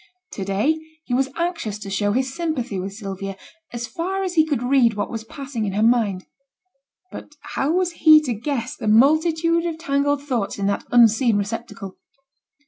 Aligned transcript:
To 0.31 0.43
day 0.43 0.79
he 1.03 1.13
was 1.13 1.29
anxious 1.37 1.77
to 1.77 1.91
show 1.91 2.11
his 2.13 2.33
sympathy 2.33 2.79
with 2.79 2.93
Sylvia, 2.95 3.37
as 3.71 3.85
far 3.85 4.23
as 4.23 4.33
he 4.33 4.43
could 4.47 4.63
read 4.63 4.95
what 4.95 5.11
was 5.11 5.23
passing 5.23 5.63
in 5.65 5.73
her 5.73 5.83
mind; 5.83 6.25
but 7.11 7.35
how 7.53 7.71
was 7.73 7.91
he 7.91 8.19
to 8.23 8.33
guess 8.33 8.75
the 8.75 8.87
multitude 8.87 9.67
of 9.67 9.77
tangled 9.77 10.23
thoughts 10.23 10.57
in 10.57 10.65
that 10.65 10.85
unseen 10.89 11.37
receptacle? 11.37 11.99